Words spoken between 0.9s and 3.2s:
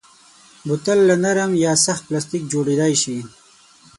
له نرم یا سخت پلاستیک جوړېدای شي.